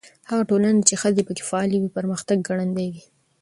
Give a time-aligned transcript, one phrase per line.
[0.29, 3.01] هغه ټولنه چې ښځې پکې فعالې وي، پرمختګ ګړندی وي.